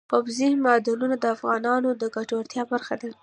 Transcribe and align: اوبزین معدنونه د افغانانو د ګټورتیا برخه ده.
اوبزین 0.15 0.53
معدنونه 0.65 1.15
د 1.19 1.25
افغانانو 1.35 1.89
د 2.01 2.03
ګټورتیا 2.15 2.63
برخه 2.71 2.95
ده. 3.01 3.09